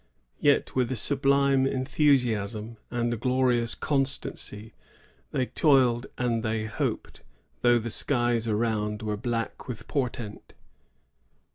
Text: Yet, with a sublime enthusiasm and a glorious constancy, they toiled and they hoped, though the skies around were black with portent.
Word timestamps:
Yet, 0.39 0.75
with 0.75 0.91
a 0.91 0.95
sublime 0.95 1.67
enthusiasm 1.67 2.77
and 2.89 3.13
a 3.13 3.17
glorious 3.17 3.75
constancy, 3.75 4.73
they 5.29 5.45
toiled 5.45 6.07
and 6.17 6.41
they 6.41 6.65
hoped, 6.65 7.21
though 7.61 7.77
the 7.77 7.91
skies 7.91 8.47
around 8.47 9.03
were 9.03 9.15
black 9.15 9.67
with 9.67 9.87
portent. 9.87 10.55